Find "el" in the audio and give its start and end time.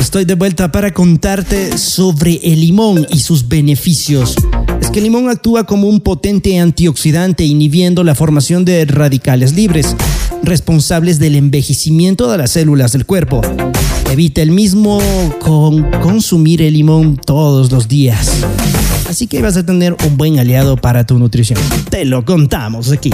2.42-2.62, 4.98-5.04, 14.40-14.52, 16.62-16.72